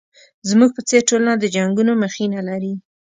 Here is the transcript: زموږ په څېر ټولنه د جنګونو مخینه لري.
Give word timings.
زموږ 0.49 0.69
په 0.75 0.81
څېر 0.87 1.01
ټولنه 1.09 1.33
د 1.37 1.45
جنګونو 1.55 1.91
مخینه 2.03 2.39
لري. 2.49 2.73